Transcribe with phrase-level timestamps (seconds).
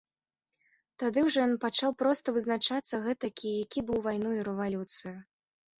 [1.03, 5.17] Тады ўжо ён пачаў проста вызначацца гэтакі, які быў у вайну і рэвалюцыю.